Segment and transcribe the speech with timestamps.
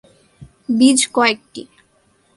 [0.69, 1.61] বীজ কয়েকটি।